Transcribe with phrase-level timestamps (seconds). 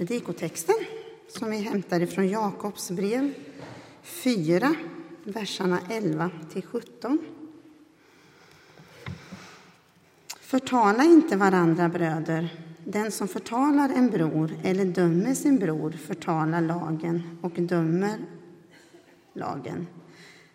[0.00, 0.74] predikotexten
[1.28, 3.34] som vi hämtar ifrån Jakobs brev
[4.02, 4.74] 4,
[5.24, 7.18] verserna 11 till 17.
[10.40, 12.48] Förtala inte varandra, bröder.
[12.84, 18.18] Den som förtalar en bror eller dömer sin bror förtalar lagen och dömer
[19.32, 19.86] lagen.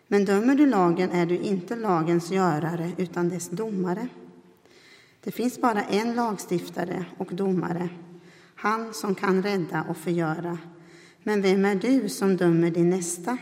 [0.07, 4.07] Men dömer du lagen är du inte lagens görare utan dess domare.
[5.23, 7.89] Det finns bara en lagstiftare och domare,
[8.65, 10.57] han som kan rädda och förgöra.
[11.23, 13.37] Men vem är du som dömer din nästa?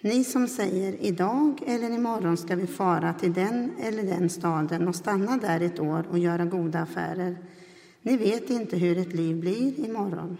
[0.00, 4.94] Ni som säger idag eller imorgon ska vi fara till den eller den staden och
[4.94, 7.36] stanna där ett år och göra goda affärer.
[8.02, 10.36] Ni vet inte hur ett liv blir imorgon.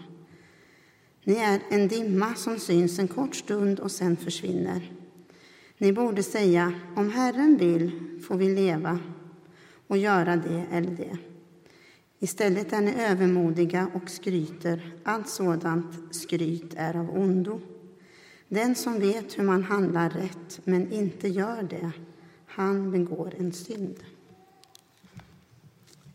[1.23, 4.91] Ni är en dimma som syns en kort stund och sen försvinner.
[5.77, 7.91] Ni borde säga, om Herren vill
[8.27, 8.99] får vi leva
[9.87, 11.28] och göra det eller det.
[12.21, 14.91] Istället är ni övermodiga och skryter.
[15.03, 17.61] Allt sådant skryt är av ondo.
[18.47, 21.91] Den som vet hur man handlar rätt men inte gör det,
[22.45, 24.03] han begår en synd.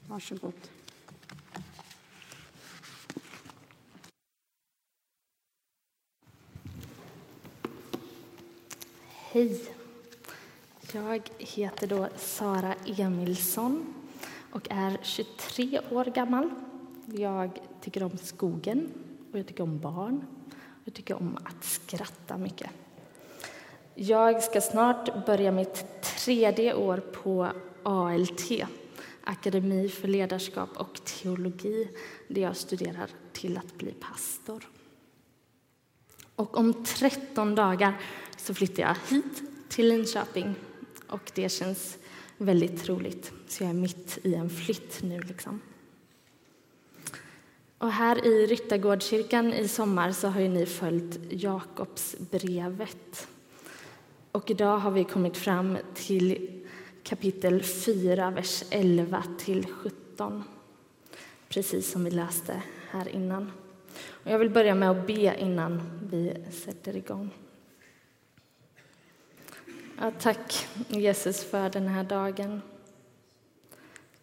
[0.08, 0.52] Varsågod.
[9.08, 9.64] Hej.
[10.92, 13.94] Jag heter då Sara Emilsson
[14.54, 16.50] och är 23 år gammal.
[17.06, 18.92] Jag tycker om skogen
[19.32, 20.24] och jag tycker om barn.
[20.84, 22.70] Jag tycker om att skratta mycket.
[23.94, 27.48] Jag ska snart börja mitt tredje år på
[27.82, 28.50] ALT,
[29.24, 31.88] Akademi för ledarskap och teologi,
[32.28, 34.68] där jag studerar till att bli pastor.
[36.36, 38.00] Och om 13 dagar
[38.36, 40.54] så flyttar jag hit till Linköping
[41.08, 41.98] och det känns
[42.38, 43.32] väldigt roligt.
[43.48, 45.20] Så jag är mitt i en flytt nu.
[45.20, 45.60] Liksom.
[47.78, 53.28] Och här i Ryttargårdskyrkan i sommar så har ju ni följt Jakobsbrevet.
[54.32, 56.60] Och idag har vi kommit fram till
[57.02, 60.44] kapitel 4, vers 11 till 17.
[61.48, 63.50] Precis som vi läste här innan.
[64.08, 67.30] Och jag vill börja med att be innan vi sätter igång.
[69.98, 72.62] Ja, tack, Jesus, för den här dagen.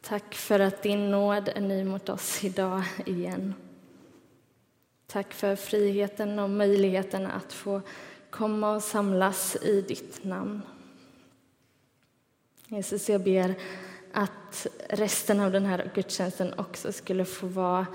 [0.02, 3.54] Tack för att din nåd är ny mot oss idag igen.
[5.08, 7.81] Tack för friheten och möjligheten att få
[8.30, 10.62] komma och samlas i ditt namn.
[12.68, 13.56] Jesus, jag ber
[14.14, 17.86] att resten av den här gudstjänsten också skulle få vara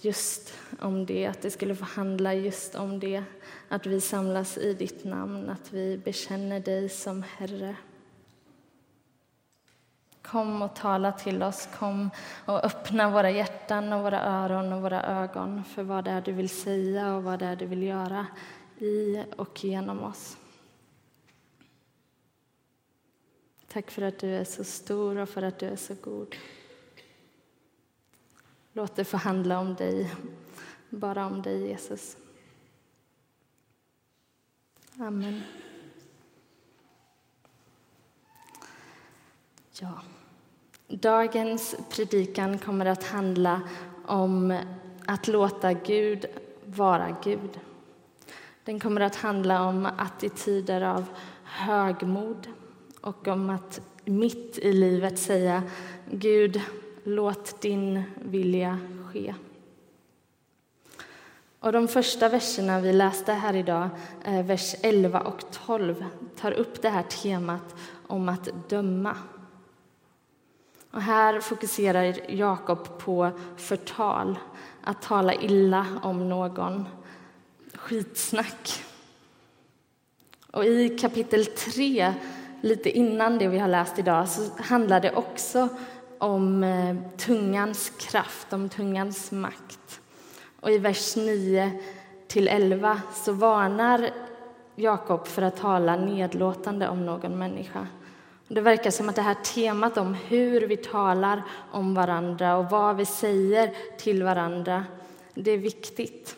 [0.00, 3.24] just om det, att det skulle få handla just om det.
[3.68, 7.76] Att vi samlas i ditt namn, att vi bekänner dig som Herre.
[10.22, 12.10] Kom och tala till oss, kom
[12.44, 16.32] och öppna våra hjärtan och våra öron och våra ögon för vad det är du
[16.32, 18.26] vill säga och vad det är du vill göra
[18.78, 20.36] i och genom oss.
[23.72, 26.36] Tack för att du är så stor och för att du är så god.
[28.78, 30.14] Låt det få handla om dig,
[30.90, 32.16] bara om dig, Jesus.
[34.98, 35.42] Amen.
[39.80, 40.02] Ja.
[40.88, 43.60] Dagens predikan kommer att handla
[44.06, 44.60] om
[45.06, 46.26] att låta Gud
[46.64, 47.60] vara Gud.
[48.64, 51.04] Den kommer att handla om attityder av
[51.44, 52.48] högmod
[53.00, 55.62] och om att mitt i livet säga
[56.10, 56.60] Gud,
[57.08, 58.78] låt din vilja
[59.12, 59.34] ske.
[61.60, 63.88] Och de första verserna vi läste här idag,
[64.24, 66.04] eh, vers 11 och 12,
[66.36, 67.74] tar upp det här temat
[68.06, 69.16] om att döma.
[70.90, 74.38] Och här fokuserar Jakob på förtal,
[74.82, 76.84] att tala illa om någon.
[77.74, 78.84] Skitsnack.
[80.52, 82.14] Och i kapitel 3,
[82.60, 85.68] lite innan det vi har läst idag, så handlar det också
[86.18, 90.00] om eh, tungans kraft, om tungans makt.
[90.60, 91.80] Och i vers 9
[92.26, 94.10] till 11 så varnar
[94.74, 97.86] Jakob för att tala nedlåtande om någon människa.
[98.48, 101.42] Det verkar som att det här temat om hur vi talar
[101.72, 104.84] om varandra och vad vi säger till varandra,
[105.34, 106.36] det är viktigt.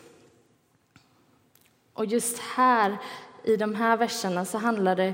[1.93, 2.97] Och just här,
[3.43, 5.13] i de här verserna, så handlar det,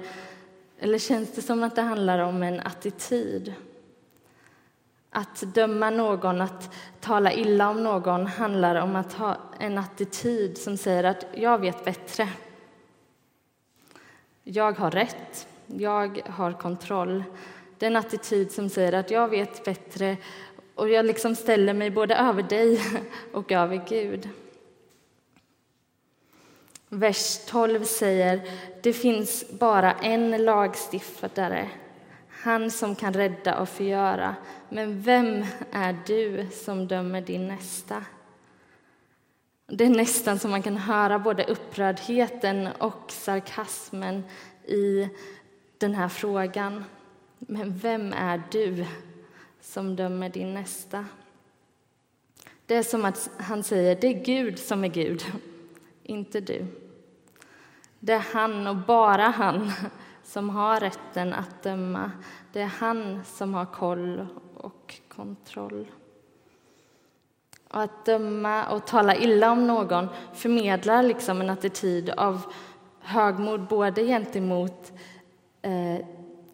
[0.79, 3.53] eller känns det som att det handlar om en attityd.
[5.17, 10.77] Att döma någon, att tala illa om någon, handlar om att ha en attityd som
[10.77, 12.29] säger att jag vet bättre.
[14.43, 15.47] Jag har rätt.
[15.65, 17.23] Jag har kontroll.
[17.77, 20.17] Det är en attityd som säger att jag vet bättre
[20.75, 22.81] Och jag liksom ställer mig både över dig
[23.33, 24.29] och över Gud.
[26.89, 28.41] Vers 12 säger
[28.81, 31.69] det finns bara en lagstiftare,
[32.47, 34.35] han som kan rädda och förgöra.
[34.69, 38.05] Men vem är du som dömer din nästa?
[39.67, 44.23] Det är nästan som man kan höra både upprördheten och sarkasmen
[44.65, 45.09] i
[45.77, 46.83] den här frågan.
[47.39, 48.85] Men vem är du
[49.61, 51.05] som dömer din nästa?
[52.65, 55.25] Det är som att han säger det är Gud som är Gud,
[56.03, 56.65] inte du.
[57.99, 59.71] Det är han och bara han
[60.27, 62.11] som har rätten att döma.
[62.53, 65.91] Det är han som har koll och kontroll.
[67.67, 72.41] Och att döma och tala illa om någon förmedlar liksom en attityd av
[72.99, 74.91] högmod både gentemot
[75.61, 76.05] eh,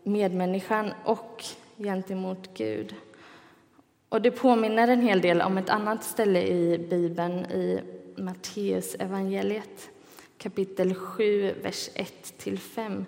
[0.04, 1.44] medmänniskan och
[1.78, 2.96] gentemot Gud.
[4.10, 7.80] Och det påminner en hel del om ett annat ställe i Bibeln, i
[8.18, 9.90] Matteus evangeliet
[10.44, 13.06] kapitel 7, vers 1-5.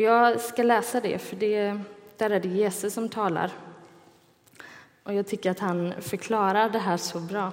[0.00, 1.80] Jag ska läsa det, för det,
[2.16, 3.52] där är det Jesus som talar.
[5.02, 7.52] Och jag tycker att han förklarar det här så bra.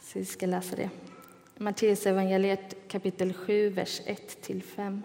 [0.00, 0.90] Så vi ska läsa det.
[1.56, 4.00] Matteus evangeliet kapitel 7, vers
[4.42, 5.02] 1-5.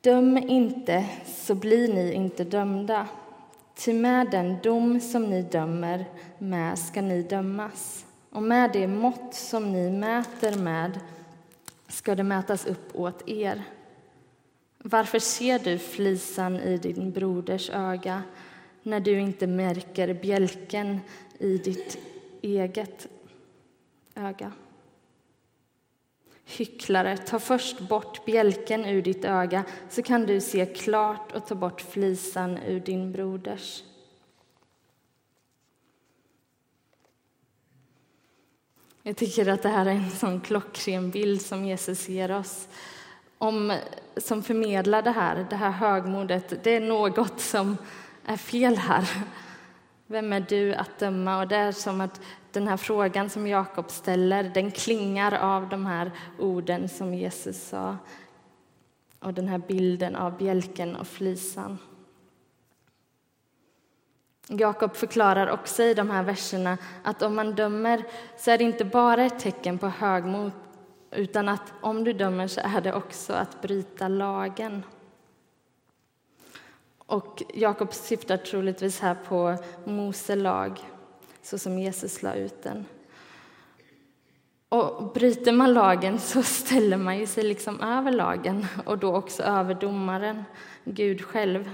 [0.00, 3.06] Döm inte, så blir ni inte dömda.
[3.74, 6.04] Ty med den dom som ni dömer
[6.38, 11.00] med ska ni dömas, och med det mått som ni mäter med
[11.88, 13.62] ska det mätas upp åt er.
[14.88, 18.22] Varför ser du flisan i din broders öga
[18.82, 21.00] när du inte märker bjälken
[21.38, 21.98] i ditt
[22.42, 23.08] eget
[24.14, 24.52] öga?
[26.44, 31.54] Hycklare, ta först bort bjälken ur ditt öga så kan du se klart och ta
[31.54, 33.84] bort flisan ur din broders.
[39.02, 42.68] Jag tycker att det här är en sån klockren bild som Jesus ger oss
[43.38, 43.78] om,
[44.16, 46.64] som förmedlar det här, det här högmodet.
[46.64, 47.76] Det är något som
[48.24, 49.08] är fel här.
[50.06, 51.38] Vem är du att döma?
[51.40, 52.20] Och det är som att
[52.52, 57.96] den här frågan som Jakob ställer, den klingar av de här orden som Jesus sa
[59.20, 61.78] och den här bilden av bjälken och flisan.
[64.48, 68.04] Jakob förklarar också i de här verserna att om man dömer
[68.36, 70.52] så är det inte bara ett tecken på högmod
[71.10, 74.82] utan att om du dömer så är det också att bryta lagen.
[76.98, 80.78] Och Jakob syftar troligtvis här på Mose lag,
[81.42, 82.84] så som Jesus la ut den.
[84.68, 89.42] Och bryter man lagen så ställer man ju sig liksom över lagen och då också
[89.42, 90.44] över domaren,
[90.84, 91.70] Gud själv.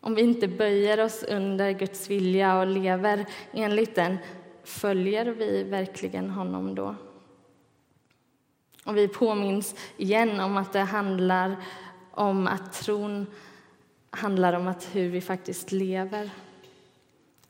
[0.00, 4.18] Om vi inte böjer oss under Guds vilja och lever enligt den,
[4.64, 6.94] följer vi verkligen honom då?
[8.84, 11.56] Och vi påminns igen om att det handlar
[12.10, 13.26] om att tron
[14.10, 16.30] handlar om att hur vi faktiskt lever.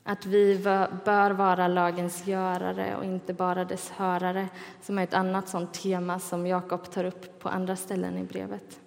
[0.03, 0.57] Att vi
[1.05, 4.47] bör vara lagens görare och inte bara dess hörare
[4.81, 8.79] som är ett annat sånt tema som Jakob tar upp på andra ställen i brevet.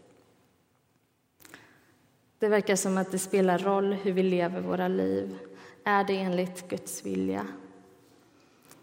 [2.38, 5.38] Det verkar som att det spelar roll hur vi lever våra liv.
[5.84, 7.46] Är det enligt Guds vilja?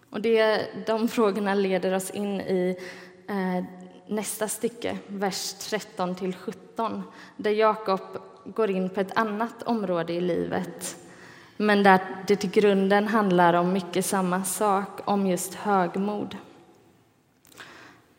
[0.09, 2.77] Och det, de frågorna leder oss in i
[3.27, 3.63] Eh,
[4.07, 7.03] nästa stycke, vers 13 till 17
[7.37, 8.01] där Jakob
[8.45, 10.97] går in på ett annat område i livet
[11.57, 16.37] men där det till grunden handlar om mycket samma sak, om just högmod.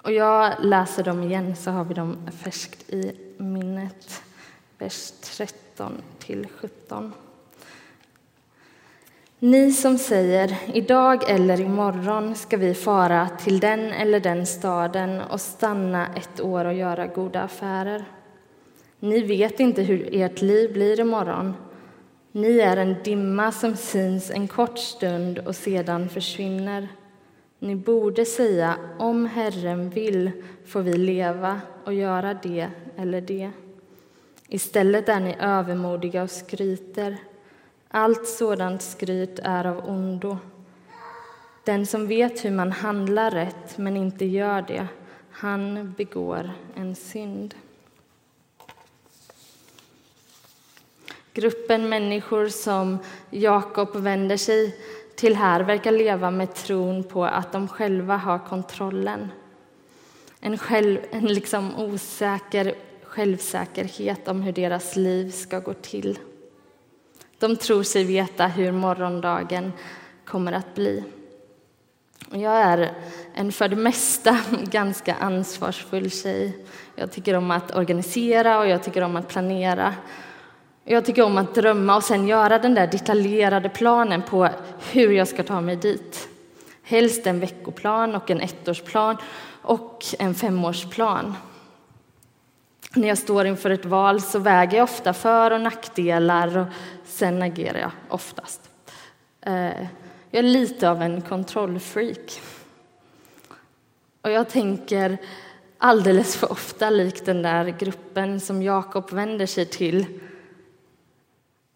[0.02, 4.23] Och jag läser dem igen, så har vi dem färskt i minnet
[4.78, 7.12] vers 13 till 17.
[9.38, 15.41] Ni som säger idag eller imorgon ska vi fara till den eller den staden och
[15.41, 18.05] stanna ett år och göra goda affärer.
[19.00, 21.55] Ni vet inte hur ert liv blir imorgon.
[22.33, 26.88] Ni är en dimma som syns en kort stund och sedan försvinner.
[27.59, 30.31] Ni borde säga om Herren vill
[30.67, 33.50] får vi leva och göra det eller det.
[34.49, 37.17] Istället är ni övermodiga och skryter.
[37.97, 40.39] Allt sådant skryt är av ondo.
[41.65, 44.87] Den som vet hur man handlar rätt men inte gör det,
[45.31, 47.55] han begår en synd.
[51.33, 52.99] Gruppen människor som
[53.31, 54.77] Jakob vänder sig
[55.17, 59.29] till här verkar leva med tron på att de själva har kontrollen.
[60.41, 66.19] En, själv, en liksom osäker självsäkerhet om hur deras liv ska gå till.
[67.45, 69.73] De tror sig veta hur morgondagen
[70.25, 71.05] kommer att bli.
[72.31, 72.93] Jag är
[73.35, 76.65] en för det mesta ganska ansvarsfull tjej.
[76.97, 79.95] Jag tycker om att organisera och jag tycker om att planera.
[80.85, 84.49] Jag tycker om att drömma och sen göra den där detaljerade planen på
[84.93, 86.29] hur jag ska ta mig dit.
[86.83, 89.17] Helst en veckoplan och en ettårsplan
[89.63, 91.35] och en femårsplan.
[92.97, 96.67] När jag står inför ett val så väger jag ofta för och nackdelar och
[97.05, 98.61] sen agerar jag oftast.
[99.41, 99.87] Eh,
[100.31, 102.41] jag är lite av en kontrollfreak.
[104.23, 105.19] Och jag tänker
[105.79, 110.07] alldeles för ofta, likt den där gruppen som Jakob vänder sig till,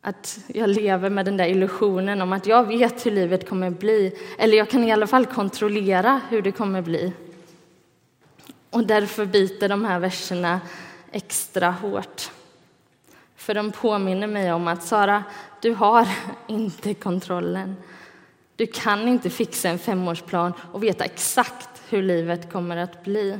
[0.01, 4.13] att jag lever med den där illusionen om att jag vet hur livet kommer bli,
[4.39, 7.13] eller jag kan i alla fall kontrollera hur det kommer bli.
[8.71, 10.61] Och därför biter de här verserna
[11.12, 12.31] extra hårt.
[13.37, 15.25] För de påminner mig om att Sara,
[15.62, 16.09] du har
[16.47, 17.77] inte kontrollen.
[18.57, 23.38] Du kan inte fixa en femårsplan och veta exakt hur livet kommer att bli.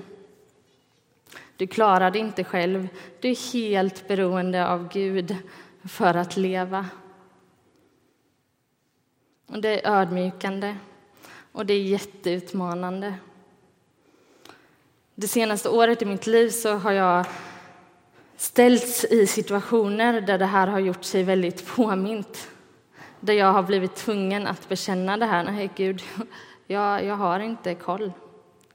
[1.57, 2.89] Du klarar det inte själv.
[3.21, 5.37] Du är helt beroende av Gud
[5.85, 6.87] för att leva.
[9.47, 10.77] Och det är ödmjukande
[11.53, 13.15] och det är jätteutmanande.
[15.15, 17.27] Det senaste året i mitt liv så har jag
[18.39, 22.49] ställts i situationer där det här har gjort sig väldigt påmint.
[23.21, 25.45] Där jag har blivit tvungen att bekänna det här.
[25.45, 26.03] Nej, Gud,
[26.67, 28.13] jag, jag har inte koll.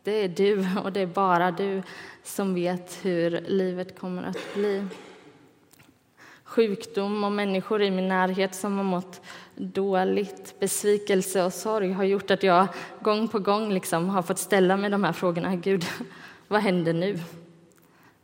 [0.03, 1.83] Det är du och det är bara du
[2.23, 4.85] som vet hur livet kommer att bli.
[6.43, 9.21] Sjukdom och människor i min närhet som har mått
[9.55, 12.67] dåligt, besvikelse och sorg har gjort att jag
[13.01, 15.55] gång på gång liksom har fått ställa mig de här frågorna.
[15.55, 15.85] Gud,
[16.47, 17.19] vad händer nu?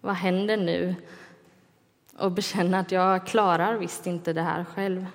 [0.01, 0.95] Vad händer nu?
[2.19, 5.05] Och bekänna att jag klarar visst inte det här själv.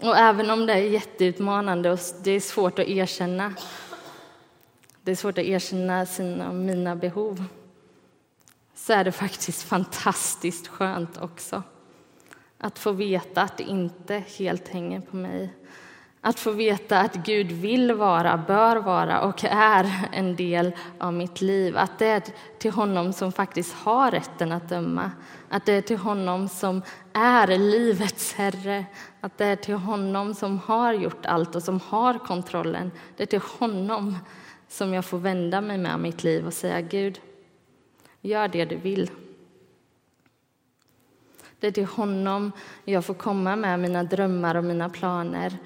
[0.00, 3.54] Och även om det är jätteutmanande och det är svårt att erkänna
[5.04, 7.44] det är svårt att erkänna sina och mina behov
[8.74, 11.62] så är det faktiskt fantastiskt skönt också
[12.58, 15.54] att få veta att det inte helt hänger på mig.
[16.26, 21.40] Att få veta att Gud vill vara, bör vara och är en del av mitt
[21.40, 21.76] liv.
[21.76, 22.22] Att det är
[22.58, 25.10] till honom som faktiskt har rätten att döma.
[25.48, 28.84] Att det är till honom som är livets Herre.
[29.20, 32.90] Att det är till honom som har gjort allt och som har kontrollen.
[33.16, 34.18] Det är till honom
[34.68, 37.20] som jag får vända mig med mitt liv och säga Gud,
[38.20, 39.10] gör det du vill.
[41.60, 42.52] Det är till honom
[42.84, 45.58] jag får komma med mina drömmar och mina planer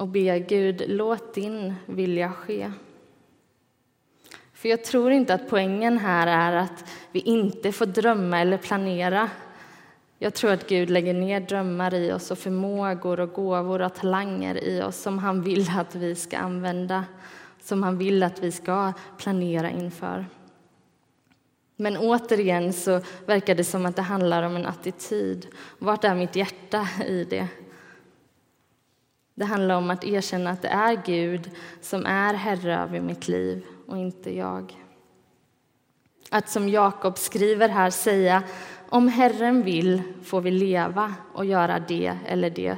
[0.00, 2.72] och be Gud, låt din vilja ske.
[4.52, 9.30] För jag tror inte att poängen här är att vi inte får drömma eller planera.
[10.18, 14.64] Jag tror att Gud lägger ner drömmar i oss och förmågor och gåvor och talanger
[14.64, 17.04] i oss som han vill att vi ska använda
[17.62, 20.26] som han vill att vi ska planera inför.
[21.76, 25.46] Men återigen så verkar det som att det handlar om en attityd.
[25.78, 27.48] Vart är mitt hjärta i det?
[29.34, 33.64] Det handlar om att erkänna att det är Gud som är herre över mitt liv
[33.86, 34.76] och inte jag.
[36.30, 38.42] Att som Jakob skriver här säga
[38.88, 42.76] om Herren vill får vi leva och göra det eller det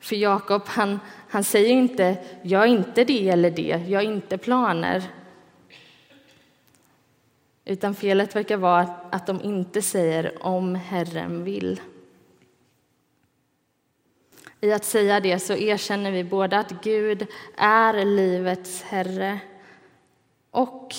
[0.00, 5.02] för Jakob, han, han säger inte gör inte det eller det, gör inte planer.
[7.64, 11.80] Utan felet verkar vara att de inte säger om Herren vill.
[14.60, 17.26] I att säga det så erkänner vi både att Gud
[17.56, 19.40] är livets Herre
[20.50, 20.94] och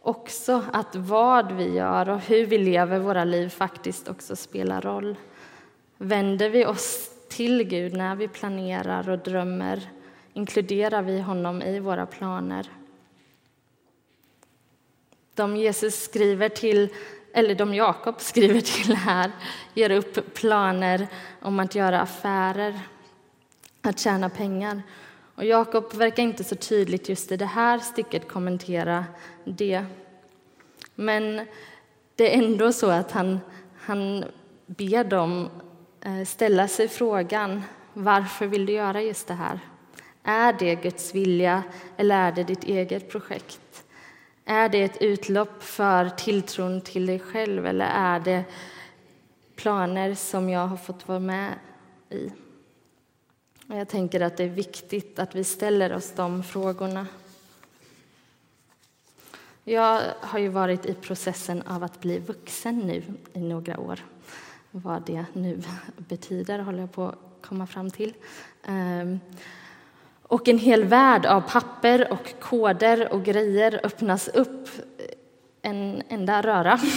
[0.00, 5.16] också att vad vi gör och hur vi lever våra liv faktiskt också spelar roll.
[5.96, 9.90] Vänder vi oss till Gud när vi planerar och drömmer
[10.32, 12.70] inkluderar vi honom i våra planer.
[15.34, 16.88] De Jesus skriver till,
[17.32, 19.30] eller de Jakob skriver till här
[19.74, 21.06] ger upp planer
[21.42, 22.80] om att göra affärer,
[23.82, 24.82] att tjäna pengar.
[25.34, 29.04] Och Jakob verkar inte så tydligt just i det här stycket kommentera
[29.44, 29.84] det.
[30.94, 31.46] Men
[32.16, 33.40] det är ändå så att han,
[33.80, 34.24] han
[34.66, 35.48] ber dem
[36.00, 37.62] eh, ställa sig frågan
[37.92, 39.60] varför vill du göra just det här?
[40.22, 41.62] Är det Guds vilja
[41.96, 43.84] eller är det ditt eget projekt?
[44.44, 48.44] Är det ett utlopp för tilltron till dig själv eller är det
[49.56, 51.54] planer som jag har fått vara med
[52.10, 52.30] i?
[53.74, 57.06] Jag tänker att det är viktigt att vi ställer oss de frågorna.
[59.64, 63.02] Jag har ju varit i processen av att bli vuxen nu
[63.32, 64.00] i några år.
[64.70, 65.62] vad det nu
[65.96, 68.14] betyder, håller jag på att komma fram till.
[68.64, 69.20] Ehm,
[70.22, 74.68] och en hel värld av papper och koder och grejer öppnas upp
[75.62, 76.78] en enda röra.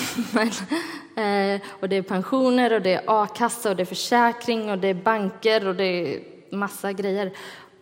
[1.17, 4.88] Eh, och det är pensioner, och det är a-kassa, och det är försäkring, och det
[4.88, 7.32] är banker och det är massa grejer.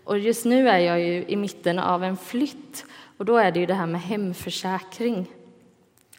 [0.03, 2.85] Och just nu är jag ju i mitten av en flytt
[3.17, 5.27] och då är det ju det här med hemförsäkring.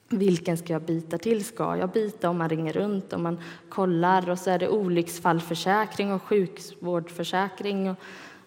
[0.08, 1.44] Vilken ska jag byta till?
[1.44, 4.30] Ska jag byta om man ringer runt, och man kollar?
[4.30, 7.90] Och så är det olycksfallförsäkring och sjukvårdsförsäkring.
[7.90, 7.96] Och,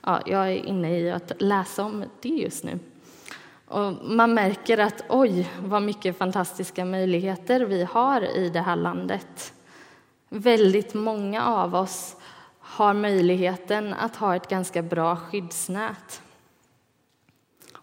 [0.02, 2.80] ja, jag är inne i att läsa om det just nu.
[3.66, 9.54] Och man märker att oj, vad mycket fantastiska möjligheter vi har i det här landet.
[10.30, 12.16] Väldigt många av oss
[12.70, 16.22] har möjligheten att ha ett ganska bra skyddsnät.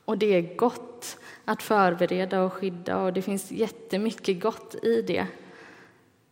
[0.04, 5.26] Och det är gott att förbereda och skydda och det finns jättemycket gott i det.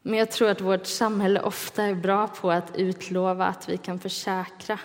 [0.03, 3.99] Men jag tror att vårt samhälle ofta är bra på att utlova att vi kan
[3.99, 4.79] försäkra.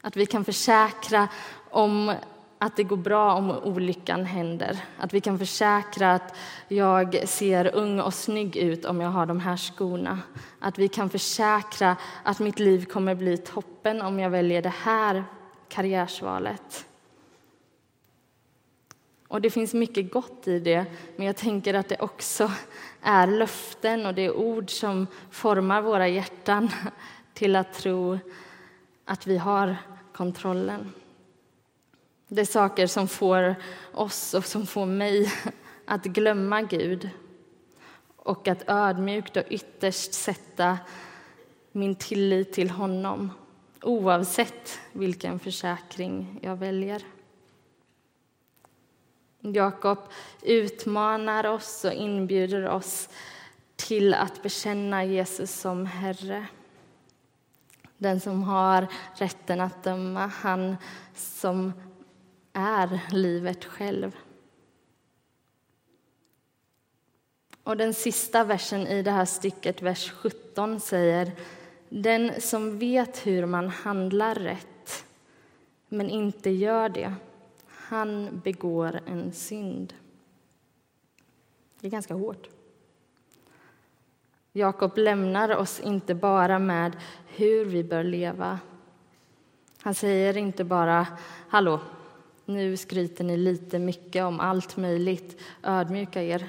[0.00, 1.28] Att vi kan försäkra
[1.70, 2.14] om
[2.58, 4.84] att det går bra om olyckan händer.
[4.98, 6.36] Att vi kan försäkra att
[6.68, 10.18] jag ser ung och snygg ut om jag har de här skorna.
[10.58, 15.24] Att vi kan försäkra att mitt liv kommer bli toppen om jag väljer det här
[15.68, 16.84] karriärsvalet.
[19.28, 20.86] Och det finns mycket gott i det,
[21.16, 22.50] men jag tänker att det också
[23.02, 26.70] är löften och det är ord som formar våra hjärtan
[27.34, 28.18] till att tro
[29.04, 29.76] att vi har
[30.12, 30.92] kontrollen.
[32.28, 33.54] Det är saker som får
[33.92, 35.32] oss och som får mig
[35.84, 37.10] att glömma Gud
[38.16, 40.78] och att ödmjukt och ytterst sätta
[41.72, 43.30] min tillit till honom
[43.82, 47.02] oavsett vilken försäkring jag väljer.
[49.40, 49.98] Jakob
[50.42, 53.08] utmanar oss och inbjuder oss
[53.76, 56.46] till att bekänna Jesus som Herre.
[57.98, 60.76] Den som har rätten att döma, han
[61.14, 61.72] som
[62.58, 64.16] är livet själv.
[67.62, 71.32] Och den sista versen i det här stycket, vers 17, säger
[71.88, 75.04] Den som vet hur man handlar rätt,
[75.88, 77.14] men inte gör det,
[77.66, 79.94] han begår en synd.
[81.80, 82.48] Det är ganska hårt.
[84.52, 88.58] Jakob lämnar oss inte bara med hur vi bör leva.
[89.80, 91.06] Han säger inte bara
[91.48, 91.80] ”Hallå,
[92.48, 95.40] nu skryter ni lite mycket om allt möjligt.
[95.62, 96.48] Ödmjuka er.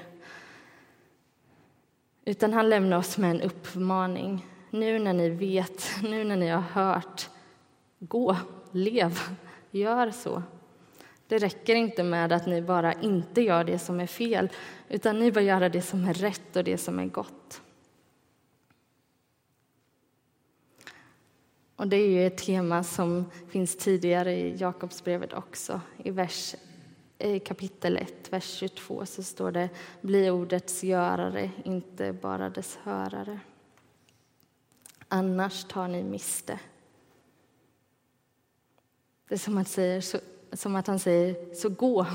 [2.24, 4.46] Utan han lämnar oss med en uppmaning.
[4.70, 7.28] Nu när ni vet, nu när ni har hört,
[7.98, 8.36] gå,
[8.70, 9.20] lev,
[9.70, 10.42] gör så.
[11.28, 14.48] Det räcker inte med att ni bara inte gör det som är fel,
[14.88, 17.60] utan ni bör göra det som är rätt och det som är gott.
[21.80, 25.80] Och det är ju ett tema som finns tidigare i Jakobsbrevet också.
[25.96, 26.54] I, vers,
[27.18, 29.68] i kapitel 1, vers 22, så står det
[30.00, 33.40] Bli ordets görare, inte bara dess hörare.
[35.08, 36.58] Annars tar ni miste.
[39.28, 40.20] Det är som att, säger,
[40.52, 42.06] som att han säger, så gå.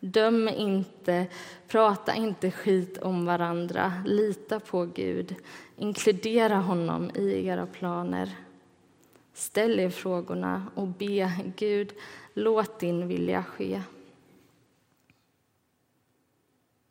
[0.00, 1.26] Döm inte,
[1.68, 3.92] prata inte skit om varandra.
[4.06, 5.34] Lita på Gud.
[5.76, 8.36] Inkludera honom i era planer.
[9.32, 11.92] Ställ er frågorna och be Gud,
[12.34, 13.82] låt din vilja ske.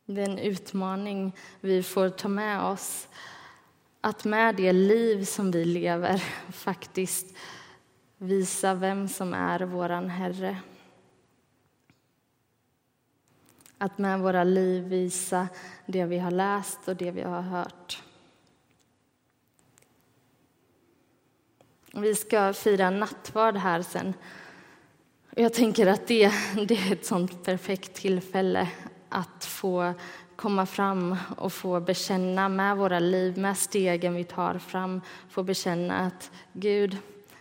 [0.06, 3.08] Det är en utmaning vi får ta med oss
[4.00, 6.18] att med det liv som vi lever
[6.52, 7.36] faktiskt
[8.16, 10.56] visa vem som är vår Herre.
[13.78, 15.48] Att med våra liv visa
[15.86, 18.02] det vi har läst och det vi har hört.
[21.94, 24.14] Vi ska fira nattvard här sen.
[25.30, 26.32] Jag tänker att det,
[26.66, 28.68] det är ett sånt perfekt tillfälle
[29.08, 29.94] att få
[30.36, 35.94] komma fram och få bekänna med våra liv, med stegen vi tar fram, få bekänna
[35.94, 36.96] att Gud,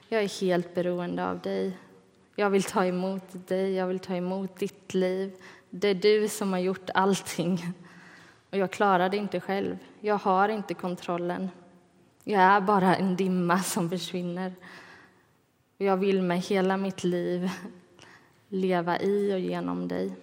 [0.09, 1.77] jag är helt beroende av dig.
[2.35, 5.35] Jag vill ta emot dig, jag vill ta emot ditt liv.
[5.69, 7.73] Det är du som har gjort allting.
[8.49, 9.77] Och jag klarar det inte själv.
[9.99, 11.49] Jag har inte kontrollen.
[12.23, 14.53] Jag är bara en dimma som försvinner.
[15.77, 17.49] Jag vill med hela mitt liv
[18.49, 20.15] leva i och genom dig.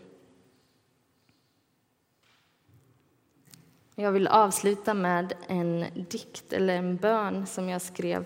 [3.94, 8.24] Jag vill avsluta med en dikt eller en bön som jag skrev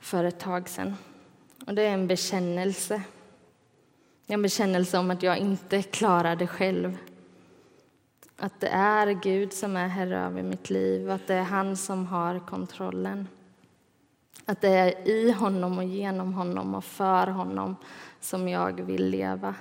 [0.00, 0.96] för ett tag sedan.
[1.66, 3.02] Och det är en bekännelse.
[4.26, 6.98] En bekännelse om att jag inte klarar det själv.
[8.36, 12.06] Att det är Gud som är herre över mitt liv, att det är han som
[12.06, 13.28] har kontrollen.
[14.44, 17.76] Att det är i honom och genom honom och för honom
[18.20, 19.54] som jag vill leva.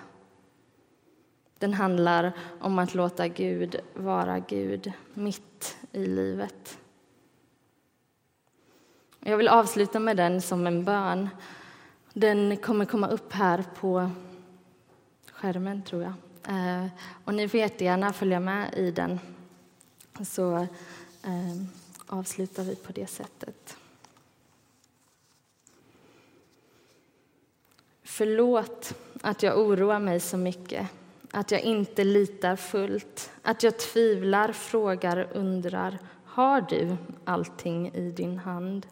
[1.59, 2.31] Den handlar
[2.61, 6.77] om att låta Gud vara Gud mitt i livet.
[9.19, 11.29] Jag vill avsluta med den som en bön.
[12.13, 14.09] Den kommer komma upp här på
[15.31, 16.13] skärmen, tror jag.
[16.47, 16.85] Eh,
[17.25, 19.19] och ni får jättegärna följa med i den,
[20.25, 20.55] så
[21.23, 21.63] eh,
[22.07, 23.77] avslutar vi på det sättet.
[28.03, 30.87] Förlåt att jag oroar mig så mycket,
[31.31, 35.99] att jag inte litar fullt, att jag tvivlar, frågar, undrar.
[36.25, 38.87] Har du allting i din hand?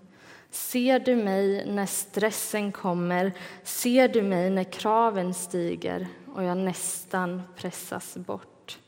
[0.51, 3.31] Ser du mig när stressen kommer?
[3.63, 8.79] Ser du mig när kraven stiger och jag nästan pressas bort?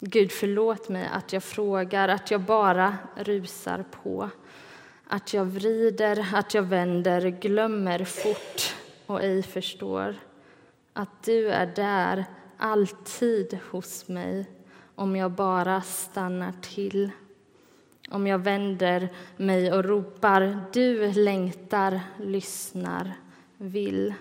[0.00, 4.30] Gud, förlåt mig att jag frågar, att jag bara rusar på.
[5.06, 8.74] Att jag vrider, att jag vänder, glömmer fort
[9.06, 10.16] och ej förstår.
[10.92, 12.24] Att du är där,
[12.56, 14.46] alltid hos mig
[14.94, 17.10] om jag bara stannar till
[18.10, 23.12] om jag vänder mig och ropar du längtar, lyssnar,
[23.56, 24.14] vill.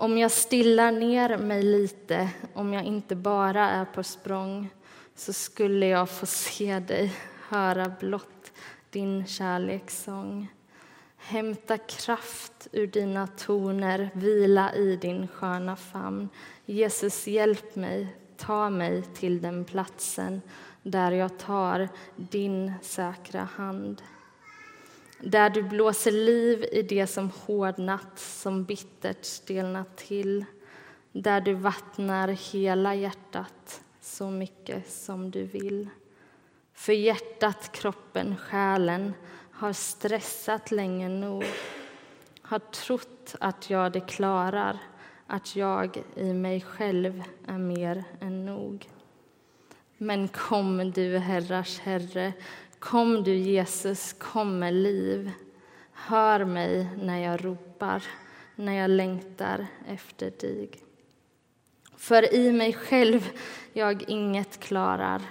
[0.00, 4.70] Om jag stillar ner mig lite, om jag inte bara är på språng
[5.14, 7.12] så skulle jag få se dig,
[7.48, 8.52] höra blott
[8.90, 10.48] din kärlekssång.
[11.16, 16.28] Hämta kraft ur dina toner, vila i din sköna famn.
[16.64, 20.42] Jesus, hjälp mig, ta mig till den platsen
[20.82, 24.02] där jag tar din säkra hand.
[25.20, 30.44] Där du blåser liv i det som hårdnat, som bittert stelnat till.
[31.12, 35.88] Där du vattnar hela hjärtat så mycket som du vill.
[36.74, 39.14] För hjärtat, kroppen, själen
[39.52, 41.44] har stressat länge nog
[42.48, 44.78] har trott att jag det klarar,
[45.26, 48.88] att jag i mig själv är mer än nog.
[49.98, 52.32] Men kom du, herrars Herre,
[52.78, 55.30] kom du, Jesus, kom med liv.
[55.92, 58.02] Hör mig när jag ropar,
[58.56, 60.70] när jag längtar efter dig.
[61.96, 63.30] För i mig själv
[63.72, 65.22] jag inget klarar,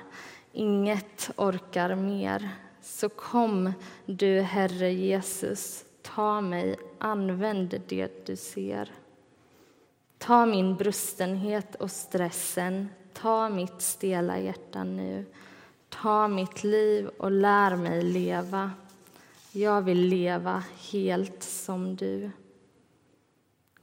[0.51, 2.49] inget orkar mer.
[2.81, 3.73] Så kom
[4.05, 8.91] du, Herre Jesus, ta mig, använd det du ser.
[10.17, 12.89] Ta min brustenhet och stressen,
[13.21, 15.25] Ta mitt stela hjärta nu.
[15.89, 18.71] Ta mitt liv och lär mig leva.
[19.51, 22.31] Jag vill leva helt som du.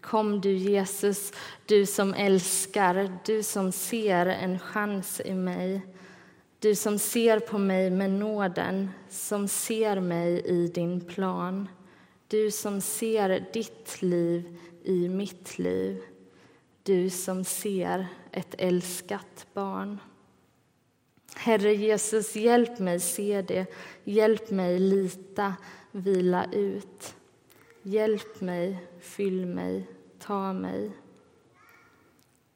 [0.00, 1.32] Kom du, Jesus,
[1.66, 5.86] du som älskar, du som ser en chans i mig.
[6.58, 11.68] Du som ser på mig med nåden, som ser mig i din plan.
[12.28, 16.02] Du som ser ditt liv i mitt liv.
[16.82, 19.98] Du som ser ett älskat barn.
[21.44, 23.66] Herre Jesus, hjälp mig se det.
[24.04, 25.54] Hjälp mig lita,
[25.90, 27.14] vila ut.
[27.82, 29.86] Hjälp mig, fyll mig,
[30.18, 30.90] ta mig.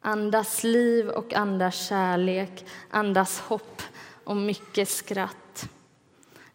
[0.00, 3.82] Andas liv och andas kärlek, andas hopp
[4.24, 5.68] och mycket skratt.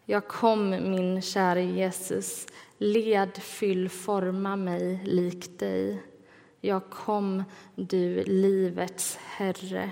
[0.04, 2.46] Jag kom, min käre Jesus,
[2.78, 6.02] led, fyll, forma mig lik dig.
[6.60, 7.44] Jag kom,
[7.74, 9.90] du livets Herre,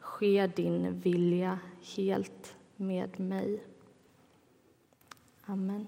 [0.00, 1.58] ske din vilja
[1.96, 3.62] helt med mig.
[5.46, 5.86] Amen.